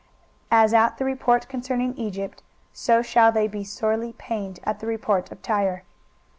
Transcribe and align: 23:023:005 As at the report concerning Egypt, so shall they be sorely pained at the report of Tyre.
23:023:005 0.51 0.63
As 0.63 0.73
at 0.73 0.97
the 0.97 1.05
report 1.05 1.47
concerning 1.47 1.93
Egypt, 1.95 2.41
so 2.73 3.03
shall 3.03 3.31
they 3.31 3.47
be 3.47 3.63
sorely 3.63 4.13
pained 4.13 4.59
at 4.63 4.79
the 4.79 4.87
report 4.87 5.31
of 5.31 5.43
Tyre. 5.43 5.83